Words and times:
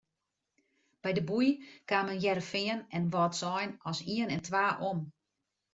By 1.03 1.11
de 1.17 1.23
boei 1.27 1.49
kamen 1.89 2.19
Hearrenfean 2.23 2.81
en 2.97 3.09
Wâldsein 3.13 3.71
as 3.89 3.99
ien 4.13 4.33
en 4.35 4.41
twa 4.47 4.65
om. 4.89 4.99